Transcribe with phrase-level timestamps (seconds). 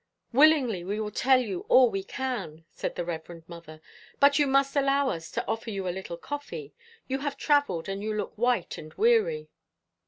[0.33, 3.81] "Willingly, we will tell you all we can," said the Reverend Mother.
[4.19, 6.73] "But you must allow us to offer you a little coffee.
[7.07, 9.51] You have travelled, and you look white and weary."